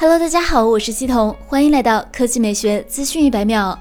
[0.00, 3.76] Hello，大家好，我是西彤，欢迎来到科技美学资讯一百秒。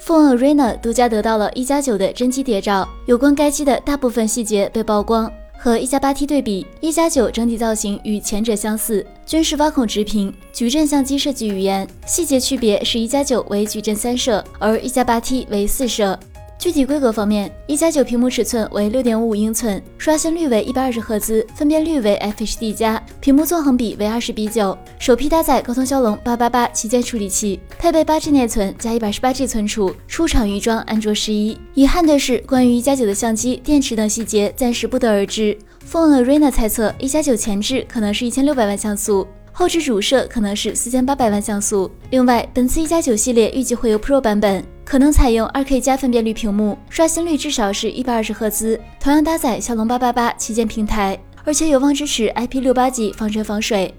[0.00, 5.30] Phone Arena 独家得到了一加九的真机谍照，有关该机的大部分细节被曝光。
[5.58, 11.86] 和一加八 T 对比，一加九整体造型与前者相似，均是挖孔直屏，矩阵相机设计语言。
[12.06, 16.18] 细节区别是一加九为矩阵三摄，而一加八 T 为四摄。
[16.58, 24.76] 具体规格方面，一加九屏幕尺寸为六点五五英寸，刷新率为一百二十赫兹，分辨率为 FHD 加，屏幕纵横比为二十比九。
[24.98, 31.56] 首批搭载高通骁龙八八八旗舰处理器，配备八 G 内存加一百十八 G 存储，出厂预装安卓十一。
[31.74, 35.56] 遗憾的是，关于一加九的相机、电池等细节暂时不得而知。
[35.88, 41.88] Phone Arena 猜测，一加九前置可能是一千六百万像素，后置主摄可能是四千八百万像素。
[42.10, 44.64] 另外，本次一加九系列预计会有 Pro 版本。
[44.88, 53.94] 可能采用 2K 加分辨率屏幕，刷新率至少是一百二十赫兹，同样搭载骁龙八八八旗舰平台，而且有望支持 IP 六八级防尘防水。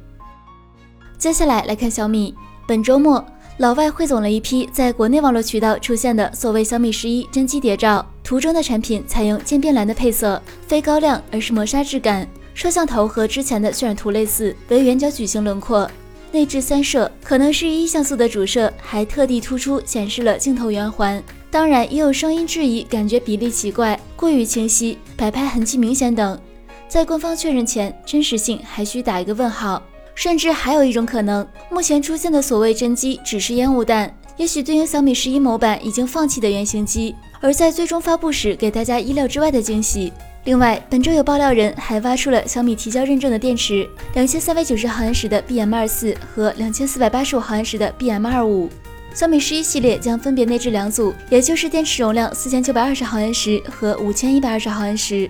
[1.20, 2.34] 接下来来看小米，
[2.68, 3.24] 本周末
[3.58, 15.88] 老外汇总了一批在国内网络渠道出现的所谓小米十一真机谍照，图中的产品采用渐变蓝的配色，非高亮而是磨砂质感，摄像头和之前的渲染图类似，为圆角矩形轮廓。
[16.32, 21.22] 内置三摄，可能是一像素的主摄，还特地突出显示了镜头圆环。
[21.52, 26.40] 当然，也有声音质疑，感觉比例奇怪，过于清晰，摆拍痕迹明显等。
[26.88, 29.82] 在官方确认前，真实性还需打一个问号。
[30.16, 40.12] 甚至还有一种可能，目前出现的所谓真机只是烟雾弹，也许对应小米十一某版已经放弃的原型机，而在最终发布时给大家意料之外的惊喜。
[40.46, 48.70] 另外，本周有爆料人还挖出了小米提交认证的电池，两千三百九十毫安时的 BM 二四和两千四百八十五毫安时的 BM 二五。
[49.14, 55.30] 小米十一系列将分别内置两组，也就是电池容量四千九百二十毫安时和五千一百二十毫安时。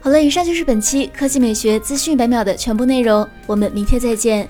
[0.00, 4.48] 好了，以上就是本期科技美学资讯百秒的全部内容，我们明天再见。